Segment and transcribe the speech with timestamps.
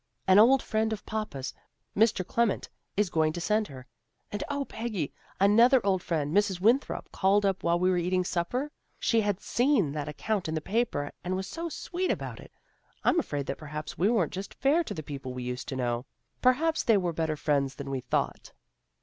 [0.27, 1.53] "An old friend of papa's,
[1.95, 2.25] Mr.
[2.25, 2.67] Clement,
[2.97, 3.85] is going to send her.
[4.31, 6.59] And, 0, Peggy, another old friend, Mrs.
[6.59, 8.71] Winthrop, called up while we were eating supper.
[8.97, 12.51] She had seen that account in the paper and was so sweet about it.
[13.03, 16.07] I'm afraid that perhaps we weren't just fair to the people we used to know.
[16.41, 18.53] Perhaps they were better friends than we thought."